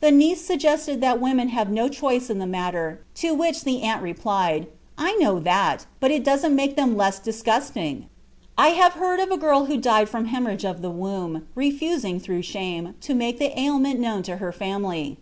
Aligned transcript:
The 0.00 0.10
niece 0.10 0.40
suggested 0.40 1.02
that 1.02 1.20
women 1.20 1.48
have 1.50 1.68
no 1.70 1.90
choice 1.90 2.30
in 2.30 2.38
the 2.38 2.46
matter, 2.46 3.00
to 3.16 3.34
which 3.34 3.64
the 3.64 3.82
aunt 3.82 4.00
replied: 4.02 4.66
'I 4.96 5.16
know 5.16 5.38
that; 5.40 5.84
but 6.00 6.10
it 6.10 6.24
doesn't 6.24 6.56
make 6.56 6.74
them 6.74 6.96
less 6.96 7.18
disgusting,' 7.18 8.06
I 8.56 8.68
have 8.68 8.94
heard 8.94 9.20
of 9.20 9.30
a 9.30 9.36
girl 9.36 9.66
who 9.66 9.76
died 9.76 10.08
from 10.08 10.28
hæmorrhage 10.28 10.64
of 10.64 10.80
the 10.80 10.88
womb, 10.88 11.46
refusing, 11.54 12.18
through 12.18 12.44
shame, 12.48 12.94
to 13.02 13.12
make 13.14 13.38
the 13.38 13.60
ailment 13.60 14.00
known 14.00 14.22
to 14.22 14.38
her 14.38 14.52
family. 14.52 15.18